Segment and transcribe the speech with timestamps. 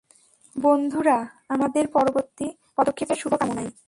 [0.55, 1.17] বন্ধুরা,
[1.49, 3.71] আমাদের পরবর্তী পদক্ষেপের শুভকামনায়।